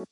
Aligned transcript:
Fala 0.00 0.08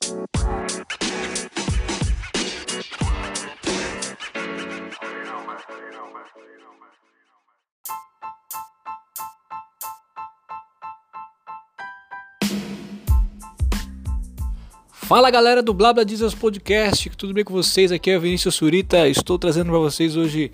galera 15.31 15.63
do 15.63 15.73
Blabla 15.73 16.05
Diesels 16.05 16.35
Podcast, 16.35 17.09
tudo 17.17 17.33
bem 17.33 17.43
com 17.43 17.55
vocês? 17.55 17.91
Aqui 17.91 18.11
é 18.11 18.19
Vinícius 18.19 18.57
Surita, 18.57 19.09
estou 19.09 19.39
trazendo 19.39 19.71
para 19.71 19.79
vocês 19.79 20.17
hoje 20.17 20.53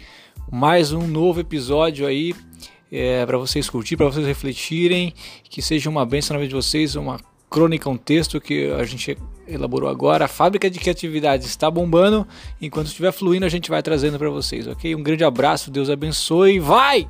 mais 0.49 0.93
um 0.93 1.09
novo 1.09 1.41
episódio 1.41 2.07
aí 2.07 2.33
é, 2.93 3.27
para 3.27 3.37
vocês 3.37 3.69
curtir, 3.69 3.97
para 3.97 4.07
vocês 4.07 4.25
refletirem, 4.25 5.13
que 5.51 5.61
seja 5.61 5.91
uma 5.91 6.07
bênção 6.07 6.35
na 6.35 6.41
vida 6.41 6.51
de 6.51 6.55
vocês, 6.55 6.95
uma 6.95 7.19
crônica, 7.55 7.89
um 7.89 7.97
texto 7.97 8.41
que 8.41 8.69
a 8.73 8.83
gente 8.83 9.17
elaborou 9.47 9.89
agora. 9.89 10.25
A 10.25 10.29
fábrica 10.29 10.69
de 10.69 10.81
criatividade 10.81 11.47
está 11.47 11.71
bombando, 11.71 12.27
enquanto 12.61 12.89
estiver 12.89 13.13
fluindo 13.13 13.47
a 13.47 13.49
gente 13.49 13.71
vai 13.71 13.81
trazendo 13.81 14.19
para 14.19 14.29
vocês, 14.29 14.67
ok? 14.67 14.93
Um 14.93 15.05
grande 15.05 15.23
abraço, 15.23 15.71
Deus 15.71 15.89
abençoe, 15.89 16.59
vai! 16.59 17.09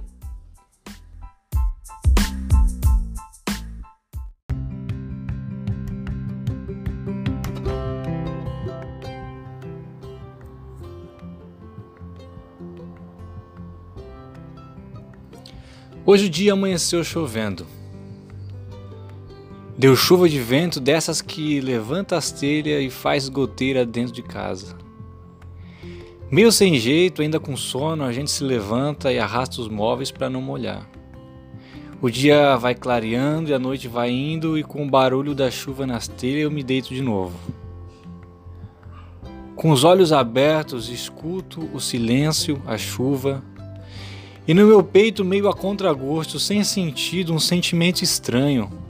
Hoje 16.05 16.27
o 16.27 16.29
dia 16.29 16.53
amanheceu 16.53 17.03
chovendo. 17.03 17.67
Deu 19.85 19.95
chuva 19.95 20.27
de 20.31 20.41
vento 20.41 20.81
dessas 20.81 21.21
que 21.21 21.61
levanta 21.61 22.17
as 22.17 22.33
telhas 22.33 22.83
e 22.83 22.89
faz 22.89 23.29
goteira 23.29 23.85
dentro 23.85 24.15
de 24.15 24.23
casa. 24.23 24.79
Meio 26.31 26.51
sem 26.51 26.79
jeito, 26.79 27.21
ainda 27.21 27.39
com 27.39 27.55
sono, 27.55 28.03
a 28.03 28.11
gente 28.11 28.31
se 28.31 28.43
levanta 28.43 29.13
e 29.13 29.19
arrasta 29.19 29.61
os 29.61 29.69
móveis 29.69 30.11
para 30.11 30.31
não 30.31 30.41
molhar. 30.41 30.89
O 32.01 32.09
dia 32.09 32.57
vai 32.57 32.75
clareando 32.75 33.51
e 33.51 33.53
a 33.53 33.59
noite 33.59 33.87
vai 33.87 34.11
indo, 34.11 34.57
e 34.57 34.63
com 34.63 34.87
o 34.87 34.91
barulho 34.91 35.35
da 35.35 35.51
chuva 35.51 35.87
nas 35.87 36.09
telhas 36.09 36.45
eu 36.45 36.51
me 36.51 36.63
deito 36.63 36.95
de 36.95 37.03
novo. 37.03 37.39
Com 39.55 39.71
os 39.71 39.85
olhos 39.85 40.15
abertos, 40.15 40.89
escuto 40.89 41.69
o 41.75 41.79
silêncio, 41.79 42.59
a 42.67 42.79
chuva, 42.79 43.45
e 44.49 44.55
no 44.55 44.67
meu 44.67 44.83
peito, 44.83 45.23
meio 45.23 45.47
a 45.47 45.53
contragosto, 45.53 46.41
sem 46.41 46.65
sentido, 46.65 47.35
um 47.35 47.39
sentimento 47.39 48.01
estranho. 48.01 48.83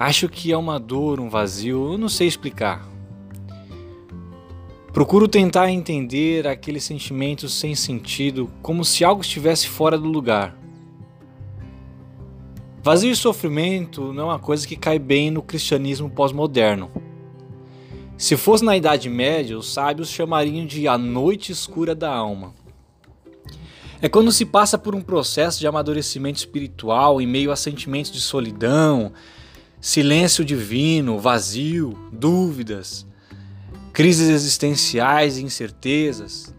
Acho 0.00 0.30
que 0.30 0.50
é 0.50 0.56
uma 0.56 0.80
dor, 0.80 1.20
um 1.20 1.28
vazio, 1.28 1.92
eu 1.92 1.98
não 1.98 2.08
sei 2.08 2.26
explicar. 2.26 2.88
Procuro 4.94 5.28
tentar 5.28 5.70
entender 5.70 6.48
aquele 6.48 6.80
sentimento 6.80 7.50
sem 7.50 7.74
sentido, 7.74 8.50
como 8.62 8.82
se 8.82 9.04
algo 9.04 9.20
estivesse 9.20 9.68
fora 9.68 9.98
do 9.98 10.08
lugar. 10.08 10.56
Vazio 12.82 13.12
e 13.12 13.14
sofrimento 13.14 14.10
não 14.14 14.22
é 14.22 14.32
uma 14.32 14.38
coisa 14.38 14.66
que 14.66 14.74
cai 14.74 14.98
bem 14.98 15.30
no 15.30 15.42
cristianismo 15.42 16.08
pós-moderno. 16.08 16.90
Se 18.16 18.38
fosse 18.38 18.64
na 18.64 18.74
Idade 18.74 19.10
Média, 19.10 19.58
os 19.58 19.70
sábios 19.70 20.08
chamariam 20.08 20.64
de 20.64 20.88
a 20.88 20.96
noite 20.96 21.52
escura 21.52 21.94
da 21.94 22.10
alma. 22.10 22.54
É 24.00 24.08
quando 24.08 24.32
se 24.32 24.46
passa 24.46 24.78
por 24.78 24.94
um 24.94 25.02
processo 25.02 25.60
de 25.60 25.66
amadurecimento 25.66 26.38
espiritual 26.38 27.20
em 27.20 27.26
meio 27.26 27.52
a 27.52 27.56
sentimentos 27.56 28.10
de 28.10 28.20
solidão, 28.22 29.12
silêncio 29.80 30.44
divino, 30.44 31.18
vazio, 31.18 31.98
dúvidas, 32.12 33.06
crises 33.92 34.28
existenciais 34.28 35.38
e 35.38 35.42
incertezas. 35.42 36.54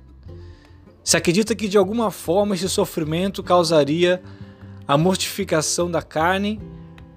Se 1.03 1.17
acredita 1.17 1.55
que 1.55 1.67
de 1.67 1.77
alguma 1.77 2.11
forma 2.11 2.55
esse 2.55 2.67
sofrimento 2.67 3.43
causaria 3.43 4.21
a 4.87 4.97
mortificação 4.97 5.89
da 5.89 6.01
carne 6.01 6.59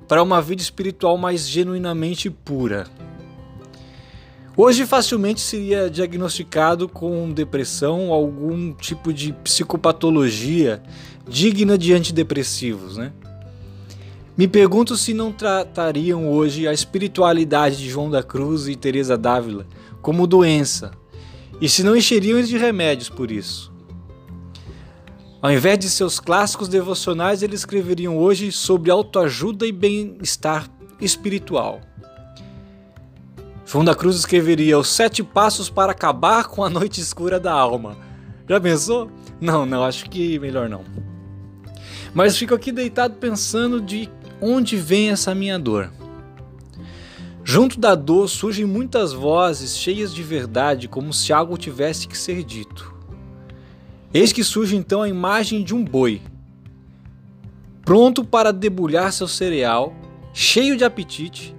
para 0.06 0.23
uma 0.23 0.41
vida 0.41 0.62
espiritual 0.62 1.17
mais 1.17 1.49
genuinamente 1.49 2.28
pura. 2.31 2.87
Hoje 4.57 4.87
facilmente 4.87 5.41
seria 5.41 5.91
diagnosticado 5.91 6.89
com 6.89 7.33
depressão 7.33 8.09
ou 8.09 8.15
algum 8.15 8.73
tipo 8.73 9.12
de 9.12 9.33
psicopatologia 9.33 10.81
digna 11.27 11.77
de 11.77 11.93
antidepressivos, 11.93 12.97
né? 12.97 13.12
Me 14.37 14.49
pergunto 14.49 14.97
se 14.97 15.15
não 15.15 15.31
tratariam 15.31 16.28
hoje 16.28 16.67
a 16.67 16.72
espiritualidade 16.72 17.77
de 17.77 17.89
João 17.89 18.11
da 18.11 18.21
Cruz 18.21 18.67
e 18.67 18.75
Teresa 18.75 19.17
d'Ávila 19.17 19.65
como 20.03 20.27
doença 20.27 20.91
e 21.61 21.69
se 21.69 21.84
não 21.84 21.97
encheriam 21.97 22.43
de 22.43 22.59
remédios 22.59 23.09
por 23.09 23.31
isso. 23.31 23.72
Ao 25.41 25.53
invés 25.53 25.78
de 25.78 25.89
seus 25.89 26.19
clássicos 26.19 26.67
devocionais, 26.67 27.43
eles 27.43 27.61
escreveriam 27.61 28.19
hoje 28.19 28.50
sobre 28.50 28.91
autoajuda 28.91 29.67
e 29.67 29.71
bem-estar 29.71 30.69
espiritual. 31.01 31.81
João 33.65 33.84
da 33.84 33.95
Cruz 33.95 34.16
escreveria 34.16 34.78
os 34.78 34.89
sete 34.89 35.22
passos 35.22 35.71
para 35.71 35.93
acabar 35.93 36.49
com 36.49 36.65
a 36.65 36.71
noite 36.71 37.01
escura 37.01 37.39
da 37.39 37.53
alma. 37.53 37.97
Já 38.49 38.61
pensou? 38.61 39.11
Não, 39.41 39.65
não, 39.65 39.84
acho 39.84 40.11
que 40.11 40.39
melhor 40.41 40.69
não. 40.69 40.84
Mas 42.15 42.37
fico 42.37 42.55
aqui 42.55 42.71
deitado 42.71 43.15
pensando 43.15 43.81
de 43.81 44.09
onde 44.41 44.77
vem 44.77 45.11
essa 45.11 45.34
minha 45.34 45.59
dor. 45.59 45.93
Junto 47.45 47.78
da 47.78 47.95
dor 47.95 48.28
surgem 48.28 48.65
muitas 48.65 49.12
vozes 49.12 49.77
cheias 49.77 50.15
de 50.15 50.22
verdade, 50.22 50.89
como 50.89 51.12
se 51.12 51.33
algo 51.33 51.59
tivesse 51.59 52.09
que 52.09 52.17
ser 52.17 52.43
dito. 52.43 52.95
Eis 54.12 54.33
que 54.33 54.43
surge 54.43 54.77
então 54.77 55.03
a 55.03 55.09
imagem 55.09 55.62
de 55.62 55.75
um 55.75 55.84
boi, 55.84 56.22
pronto 57.84 58.25
para 58.25 58.53
debulhar 58.53 59.12
seu 59.12 59.28
cereal, 59.28 59.95
cheio 60.33 60.77
de 60.77 60.84
apetite, 60.84 61.55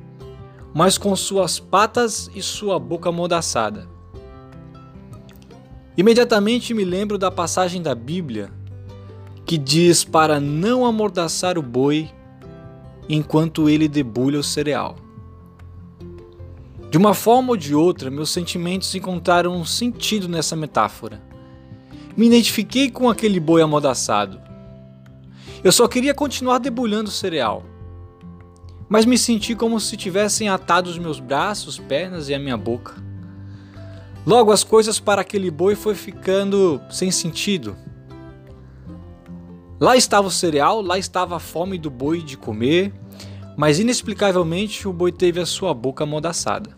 mas 0.74 0.98
com 0.98 1.16
suas 1.16 1.60
patas 1.60 2.30
e 2.34 2.42
sua 2.42 2.80
boca 2.80 3.10
amordaçada. 3.10 3.88
Imediatamente 5.98 6.74
me 6.74 6.84
lembro 6.84 7.18
da 7.18 7.32
passagem 7.32 7.82
da 7.82 7.94
Bíblia 7.96 8.50
que 9.46 9.58
diz 9.58 10.04
para 10.04 10.40
não 10.40 10.86
amordaçar 10.86 11.58
o 11.58 11.62
boi 11.62 12.10
enquanto 13.08 13.70
ele 13.70 13.88
debulha 13.88 14.40
o 14.40 14.44
cereal. 14.44 14.96
De 16.90 16.98
uma 16.98 17.14
forma 17.14 17.50
ou 17.50 17.58
de 17.58 17.76
outra, 17.76 18.10
meus 18.10 18.30
sentimentos 18.30 18.94
encontraram 18.96 19.56
um 19.56 19.66
sentido 19.66 20.28
nessa 20.28 20.56
metáfora. 20.56 21.22
Me 22.16 22.28
identifiquei 22.28 22.90
com 22.90 23.10
aquele 23.10 23.40
boi 23.40 23.62
amordaçado. 23.62 24.40
Eu 25.64 25.72
só 25.72 25.88
queria 25.88 26.14
continuar 26.14 26.60
debulhando 26.60 27.10
o 27.10 27.14
cereal 27.14 27.64
mas 28.88 29.06
me 29.06 29.18
senti 29.18 29.56
como 29.56 29.80
se 29.80 29.98
tivessem 29.98 30.48
atado 30.48 30.90
os 30.90 30.98
meus 30.98 31.20
braços, 31.20 31.78
pernas 31.78 32.30
e 32.30 32.34
a 32.34 32.40
minha 32.40 32.58
boca. 32.58 33.04
Logo 34.26 34.52
as 34.52 34.64
coisas 34.64 35.00
para 35.00 35.22
aquele 35.22 35.52
boi 35.52 35.76
foi 35.76 35.96
ficando 35.96 36.82
sem 36.90 37.12
sentido. 37.12 37.76
Lá 39.80 39.98
estava 39.98 40.28
o 40.28 40.32
cereal, 40.32 40.82
lá 40.82 40.98
estava 40.98 41.36
a 41.36 41.40
fome 41.40 41.78
do 41.78 41.90
boi 41.90 42.22
de 42.22 42.38
comer, 42.38 42.94
mas 43.58 43.80
inexplicavelmente 43.80 44.88
o 44.88 44.94
boi 44.94 45.12
teve 45.12 45.40
a 45.40 45.46
sua 45.46 45.74
boca 45.74 46.04
amordaçada. 46.04 46.78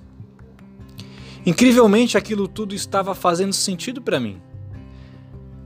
Incrivelmente 1.45 2.17
aquilo 2.17 2.47
tudo 2.47 2.73
estava 2.73 3.13
fazendo 3.15 3.53
sentido 3.53 4.01
para 4.01 4.19
mim. 4.19 4.41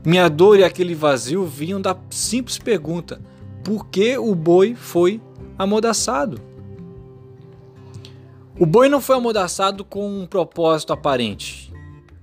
Minha 0.06 0.30
dor 0.30 0.59
e 0.59 0.64
aquele 0.64 0.94
vazio 0.94 1.46
vinham 1.46 1.80
da 1.80 1.96
simples 2.09 2.58
pergunta: 2.58 3.22
por 3.63 3.88
que 3.88 4.18
o 4.18 4.36
boi 4.36 4.75
foi 4.75 5.22
amordaçado. 5.58 6.42
O 8.59 8.66
boi 8.66 8.90
não 8.90 9.00
foi 9.00 9.16
amordaçado 9.16 9.83
com 9.86 10.22
um 10.22 10.25
propósito 10.25 10.92
aparente, 10.94 11.72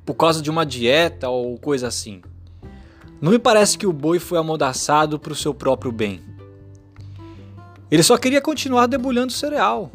por 0.04 0.14
causa 0.14 0.42
de 0.42 0.50
uma 0.50 0.66
dieta 0.66 1.28
ou 1.28 1.58
coisa 1.58 1.88
assim. 1.88 2.20
Não 3.20 3.32
me 3.32 3.38
parece 3.38 3.76
que 3.76 3.86
o 3.86 3.92
boi 3.92 4.18
foi 4.18 4.38
amordaçado 4.38 5.18
para 5.18 5.32
o 5.32 5.36
seu 5.36 5.52
próprio 5.52 5.90
bem. 5.90 6.20
Ele 7.90 8.02
só 8.02 8.16
queria 8.16 8.40
continuar 8.40 8.86
debulhando 8.86 9.32
cereal. 9.32 9.90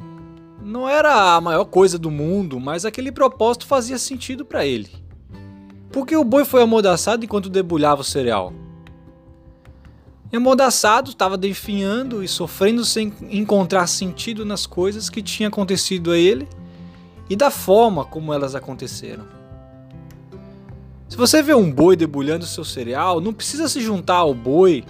Não 0.62 0.90
era 0.90 1.36
a 1.36 1.42
maior 1.42 1.66
coisa 1.66 1.98
do 1.98 2.12
mundo, 2.12 2.60
mas 2.60 2.86
aquele 2.86 3.12
propósito 3.12 3.66
fazia 3.66 3.98
sentido 3.98 4.44
para 4.44 4.66
ele. 4.66 4.90
Por 5.92 6.06
que 6.06 6.16
o 6.16 6.24
boi 6.24 6.44
foi 6.44 6.64
amordaçado 6.64 7.24
enquanto 7.24 7.50
debulhava 7.50 8.02
o 8.02 8.06
cereal? 8.06 8.52
Amordaçado, 10.34 11.12
estava 11.12 11.38
definhando 11.38 12.24
e 12.24 12.28
sofrendo 12.28 12.84
sem 12.84 13.14
encontrar 13.30 13.86
sentido 13.86 14.44
nas 14.44 14.66
coisas 14.66 15.08
que 15.08 15.22
tinham 15.22 15.50
acontecido 15.50 16.10
a 16.10 16.18
ele 16.18 16.48
e 17.30 17.36
da 17.36 17.52
forma 17.52 18.04
como 18.04 18.34
elas 18.34 18.56
aconteceram. 18.56 19.43
Se 21.14 21.18
você 21.18 21.44
vê 21.44 21.54
um 21.54 21.72
boi 21.72 21.96
debulhando 21.96 22.44
seu 22.44 22.66
cereal, 22.66 23.22
não 23.22 23.32
precisa 23.32 23.68
se 23.70 23.80
juntar 23.80 24.16
ao 24.16 24.34
boi, 24.34 24.84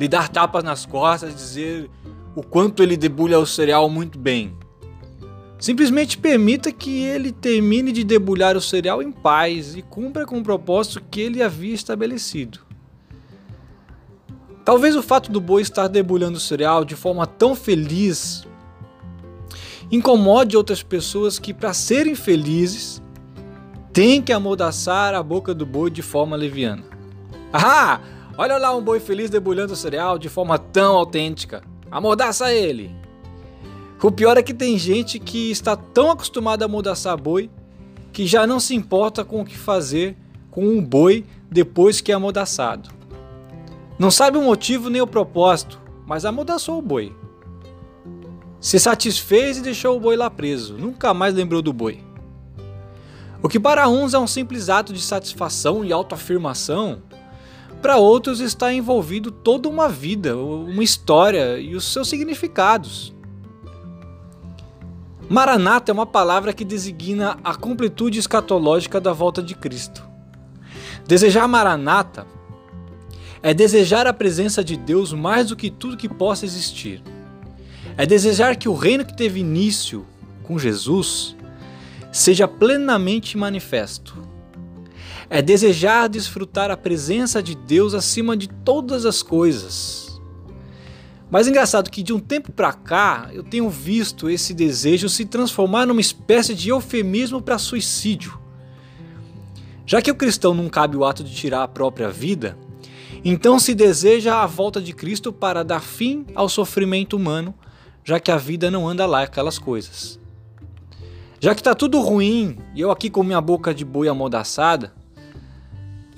lhe 0.00 0.08
dar 0.08 0.26
tapas 0.30 0.64
nas 0.64 0.86
costas 0.86 1.34
dizer 1.34 1.90
o 2.34 2.42
quanto 2.42 2.82
ele 2.82 2.96
debulha 2.96 3.38
o 3.38 3.44
cereal 3.44 3.86
muito 3.90 4.18
bem. 4.18 4.56
Simplesmente 5.58 6.16
permita 6.16 6.72
que 6.72 7.02
ele 7.02 7.30
termine 7.30 7.92
de 7.92 8.04
debulhar 8.04 8.56
o 8.56 8.60
cereal 8.60 9.02
em 9.02 9.12
paz 9.12 9.76
e 9.76 9.82
cumpra 9.82 10.24
com 10.24 10.38
o 10.38 10.42
propósito 10.42 11.02
que 11.10 11.20
ele 11.20 11.42
havia 11.42 11.74
estabelecido. 11.74 12.60
Talvez 14.64 14.96
o 14.96 15.02
fato 15.02 15.30
do 15.30 15.42
boi 15.42 15.60
estar 15.60 15.88
debulhando 15.88 16.38
o 16.38 16.40
cereal 16.40 16.86
de 16.86 16.96
forma 16.96 17.26
tão 17.26 17.54
feliz 17.54 18.48
incomode 19.92 20.56
outras 20.56 20.82
pessoas 20.82 21.38
que, 21.38 21.52
para 21.52 21.74
serem 21.74 22.14
felizes, 22.14 23.02
têm 23.96 24.20
que 24.20 24.30
amordaçar 24.30 25.14
a 25.14 25.22
boca 25.22 25.54
do 25.54 25.64
boi 25.64 25.90
de 25.90 26.02
forma 26.02 26.36
leviana. 26.36 26.84
Ah! 27.50 27.98
Olha 28.36 28.58
lá 28.58 28.76
um 28.76 28.82
boi 28.82 29.00
feliz 29.00 29.30
debulhando 29.30 29.72
o 29.72 29.76
cereal 29.76 30.18
de 30.18 30.28
forma 30.28 30.58
tão 30.58 30.98
autêntica. 30.98 31.62
Amordaça 31.90 32.52
ele! 32.52 32.94
O 34.02 34.12
pior 34.12 34.36
é 34.36 34.42
que 34.42 34.52
tem 34.52 34.76
gente 34.76 35.18
que 35.18 35.50
está 35.50 35.74
tão 35.74 36.10
acostumada 36.10 36.62
a 36.62 36.66
amordaçar 36.66 37.16
boi 37.16 37.48
que 38.12 38.26
já 38.26 38.46
não 38.46 38.60
se 38.60 38.74
importa 38.74 39.24
com 39.24 39.40
o 39.40 39.46
que 39.46 39.56
fazer 39.56 40.14
com 40.50 40.68
um 40.68 40.84
boi 40.84 41.24
depois 41.50 42.02
que 42.02 42.12
é 42.12 42.14
amordaçado. 42.14 42.90
Não 43.98 44.10
sabe 44.10 44.36
o 44.36 44.42
motivo 44.42 44.90
nem 44.90 45.00
o 45.00 45.06
propósito, 45.06 45.80
mas 46.06 46.26
amordaçou 46.26 46.80
o 46.80 46.82
boi. 46.82 47.16
Se 48.60 48.78
satisfez 48.78 49.56
e 49.56 49.62
deixou 49.62 49.96
o 49.96 50.00
boi 50.00 50.16
lá 50.16 50.28
preso, 50.28 50.76
nunca 50.76 51.14
mais 51.14 51.32
lembrou 51.32 51.62
do 51.62 51.72
boi. 51.72 52.05
O 53.42 53.48
que 53.48 53.60
para 53.60 53.88
uns 53.88 54.14
é 54.14 54.18
um 54.18 54.26
simples 54.26 54.68
ato 54.68 54.92
de 54.92 55.00
satisfação 55.00 55.84
e 55.84 55.92
autoafirmação, 55.92 57.02
para 57.82 57.96
outros 57.96 58.40
está 58.40 58.72
envolvido 58.72 59.30
toda 59.30 59.68
uma 59.68 59.88
vida, 59.88 60.36
uma 60.36 60.82
história 60.82 61.58
e 61.58 61.76
os 61.76 61.84
seus 61.84 62.08
significados. 62.08 63.14
Maranata 65.28 65.92
é 65.92 65.94
uma 65.94 66.06
palavra 66.06 66.52
que 66.52 66.64
designa 66.64 67.38
a 67.44 67.54
completude 67.54 68.18
escatológica 68.18 69.00
da 69.00 69.12
volta 69.12 69.42
de 69.42 69.54
Cristo. 69.54 70.02
Desejar 71.06 71.46
Maranata 71.46 72.26
é 73.42 73.52
desejar 73.52 74.06
a 74.06 74.12
presença 74.12 74.64
de 74.64 74.76
Deus 74.76 75.12
mais 75.12 75.48
do 75.48 75.56
que 75.56 75.70
tudo 75.70 75.96
que 75.96 76.08
possa 76.08 76.44
existir. 76.44 77.02
É 77.96 78.06
desejar 78.06 78.56
que 78.56 78.68
o 78.68 78.74
reino 78.74 79.04
que 79.04 79.16
teve 79.16 79.40
início 79.40 80.06
com 80.42 80.58
Jesus 80.58 81.35
seja 82.16 82.48
plenamente 82.48 83.36
manifesto. 83.36 84.16
É 85.28 85.42
desejar 85.42 86.08
desfrutar 86.08 86.70
a 86.70 86.76
presença 86.76 87.42
de 87.42 87.54
Deus 87.54 87.94
acima 87.94 88.36
de 88.36 88.48
todas 88.48 89.04
as 89.04 89.22
coisas. 89.22 90.18
Mas 91.30 91.46
engraçado 91.46 91.90
que 91.90 92.02
de 92.02 92.12
um 92.12 92.20
tempo 92.20 92.52
para 92.52 92.72
cá 92.72 93.28
eu 93.32 93.42
tenho 93.42 93.68
visto 93.68 94.30
esse 94.30 94.54
desejo 94.54 95.08
se 95.08 95.24
transformar 95.26 95.84
numa 95.84 96.00
espécie 96.00 96.54
de 96.54 96.70
eufemismo 96.70 97.42
para 97.42 97.58
suicídio. 97.58 98.40
Já 99.84 100.00
que 100.00 100.10
o 100.10 100.14
cristão 100.14 100.54
não 100.54 100.68
cabe 100.68 100.96
o 100.96 101.04
ato 101.04 101.22
de 101.22 101.34
tirar 101.34 101.64
a 101.64 101.68
própria 101.68 102.08
vida, 102.08 102.56
então 103.24 103.58
se 103.58 103.74
deseja 103.74 104.42
a 104.42 104.46
volta 104.46 104.80
de 104.80 104.92
Cristo 104.92 105.32
para 105.32 105.64
dar 105.64 105.80
fim 105.80 106.24
ao 106.34 106.48
sofrimento 106.48 107.16
humano, 107.16 107.54
já 108.04 108.18
que 108.18 108.30
a 108.30 108.36
vida 108.36 108.70
não 108.70 108.88
anda 108.88 109.04
lá 109.04 109.22
aquelas 109.22 109.58
coisas. 109.58 110.18
Já 111.46 111.54
que 111.54 111.60
está 111.60 111.76
tudo 111.76 112.00
ruim 112.00 112.58
e 112.74 112.80
eu 112.80 112.90
aqui 112.90 113.08
com 113.08 113.22
minha 113.22 113.40
boca 113.40 113.72
de 113.72 113.84
boi 113.84 114.08
amordaçada, 114.08 114.92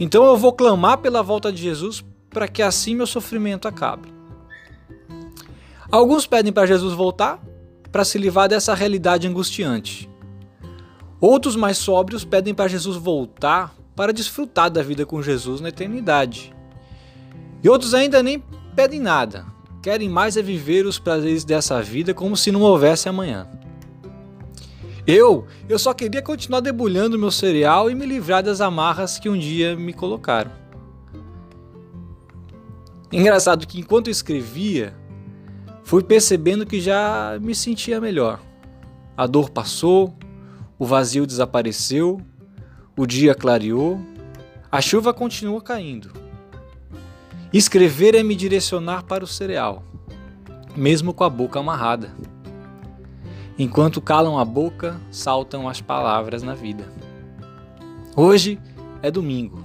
então 0.00 0.25
eu 0.25 0.38
vou 0.38 0.54
clamar 0.54 0.96
pela 0.96 1.22
volta 1.22 1.52
de 1.52 1.60
Jesus 1.60 2.02
para 2.30 2.48
que 2.48 2.62
assim 2.62 2.94
meu 2.94 3.06
sofrimento 3.06 3.69
acabe. 3.69 4.08
Alguns 5.92 6.26
pedem 6.26 6.50
para 6.50 6.64
Jesus 6.64 6.94
voltar 6.94 7.44
para 7.92 8.06
se 8.06 8.16
livrar 8.16 8.48
dessa 8.48 8.72
realidade 8.72 9.28
angustiante. 9.28 10.08
Outros 11.20 11.56
mais 11.56 11.76
sóbrios 11.76 12.24
pedem 12.24 12.54
para 12.54 12.66
Jesus 12.66 12.96
voltar 12.96 13.74
para 13.94 14.14
desfrutar 14.14 14.70
da 14.70 14.82
vida 14.82 15.04
com 15.04 15.20
Jesus 15.20 15.60
na 15.60 15.69
eternidade. 15.69 16.54
E 17.62 17.69
outros 17.69 17.92
ainda 17.92 18.22
nem 18.22 18.42
pedem 18.74 18.98
nada, 18.98 19.44
querem 19.82 20.08
mais 20.08 20.38
é 20.38 20.42
viver 20.42 20.86
os 20.86 20.98
prazeres 20.98 21.44
dessa 21.44 21.82
vida 21.82 22.14
como 22.14 22.34
se 22.34 22.50
não 22.50 22.62
houvesse 22.62 23.10
amanhã. 23.10 23.46
Eu, 25.10 25.46
eu 25.66 25.78
só 25.78 25.94
queria 25.94 26.20
continuar 26.20 26.60
debulhando 26.60 27.19
meu 27.19 27.31
cereal 27.31 27.90
e 27.90 27.94
me 27.94 28.05
livrar 28.05 28.43
das 28.43 28.60
amarras 28.60 29.19
que 29.19 29.26
um 29.26 29.38
dia 29.38 29.75
me 29.75 29.94
colocaram. 29.94 30.50
Engraçado 33.10 33.66
que 33.66 33.81
enquanto 33.81 34.10
escrevia, 34.10 34.94
fui 35.82 36.02
percebendo 36.02 36.66
que 36.66 36.78
já 36.78 37.38
me 37.40 37.55
sentia 37.55 37.99
melhor. 37.99 38.38
A 39.16 39.26
dor 39.26 39.49
passou, 39.49 40.14
o 40.78 40.84
vazio 40.84 41.26
desapareceu, 41.26 42.20
o 42.94 43.06
dia 43.06 43.34
clareou, 43.34 43.99
a 44.70 44.82
chuva 44.82 45.14
continua 45.14 45.62
caindo. 45.62 46.12
Escrever 47.50 48.14
é 48.14 48.22
me 48.22 48.37
direcionar 48.37 49.05
para 49.05 49.25
o 49.25 49.26
cereal, 49.26 49.82
mesmo 50.76 51.14
com 51.14 51.25
a 51.25 51.31
boca 51.31 51.58
amarrada. 51.58 52.14
Enquanto 53.58 54.00
calam 54.00 54.38
a 54.38 54.44
boca, 54.44 55.00
saltam 55.10 55.69
as 55.69 55.81
palavras 55.81 56.44
na 56.44 56.55
vida. 56.55 56.84
Hoje 58.14 58.56
é 59.02 59.10
domingo, 59.10 59.64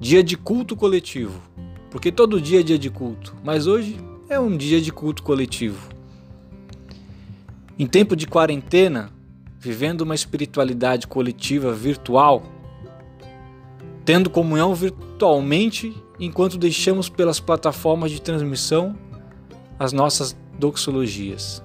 dia 0.00 0.24
de 0.24 0.36
culto 0.36 0.74
coletivo, 0.74 1.40
porque 1.88 2.10
todo 2.10 2.40
dia 2.40 2.58
é 2.58 2.62
dia 2.64 2.78
de 2.78 2.90
culto, 2.90 3.36
mas 3.44 3.68
hoje 3.68 3.96
é 4.28 4.40
um 4.40 4.56
dia 4.56 4.80
de 4.80 4.90
culto 4.90 5.22
coletivo. 5.22 5.88
Em 7.78 7.86
tempo 7.86 8.16
de 8.16 8.26
quarentena, 8.26 9.10
vivendo 9.56 10.00
uma 10.00 10.16
espiritualidade 10.16 11.06
coletiva 11.06 11.72
virtual, 11.72 12.42
tendo 14.04 14.30
comunhão 14.30 14.74
virtualmente 14.74 15.94
enquanto 16.18 16.58
deixamos 16.58 17.08
pelas 17.08 17.38
plataformas 17.38 18.10
de 18.10 18.20
transmissão 18.20 18.98
as 19.78 19.92
nossas 19.92 20.36
doxologias. 20.58 21.62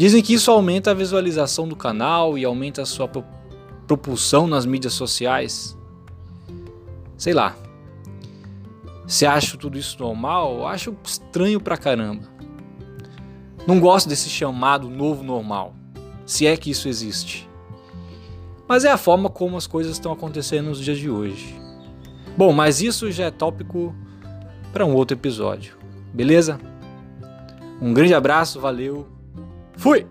Dizem 0.00 0.22
que 0.22 0.32
isso 0.32 0.50
aumenta 0.50 0.92
a 0.92 0.94
visualização 0.94 1.68
do 1.68 1.76
canal 1.76 2.38
e 2.38 2.42
aumenta 2.42 2.80
a 2.80 2.86
sua 2.86 3.06
propulsão 3.86 4.46
nas 4.46 4.64
mídias 4.64 4.94
sociais. 4.94 5.76
Sei 7.18 7.34
lá. 7.34 7.54
Se 9.06 9.26
acho 9.26 9.58
tudo 9.58 9.76
isso 9.76 9.98
normal, 9.98 10.66
acho 10.66 10.96
estranho 11.04 11.60
pra 11.60 11.76
caramba. 11.76 12.22
Não 13.66 13.78
gosto 13.78 14.08
desse 14.08 14.30
chamado 14.30 14.88
novo 14.88 15.22
normal, 15.22 15.74
se 16.24 16.46
é 16.46 16.56
que 16.56 16.70
isso 16.70 16.88
existe. 16.88 17.46
Mas 18.66 18.86
é 18.86 18.90
a 18.90 18.96
forma 18.96 19.28
como 19.28 19.58
as 19.58 19.66
coisas 19.66 19.92
estão 19.92 20.12
acontecendo 20.12 20.68
nos 20.68 20.80
dias 20.82 20.96
de 20.96 21.10
hoje. 21.10 21.60
Bom, 22.38 22.54
mas 22.54 22.80
isso 22.80 23.12
já 23.12 23.26
é 23.26 23.30
tópico 23.30 23.94
para 24.72 24.86
um 24.86 24.94
outro 24.94 25.14
episódio. 25.14 25.76
Beleza? 26.14 26.58
Um 27.82 27.92
grande 27.92 28.14
abraço, 28.14 28.58
valeu. 28.58 29.19
Fui! 29.80 30.06